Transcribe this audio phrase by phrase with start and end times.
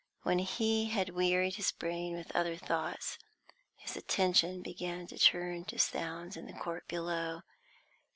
[0.23, 3.19] When he had wearied his brain with other thoughts,
[3.75, 7.41] his attention began to turn to sounds in the court below.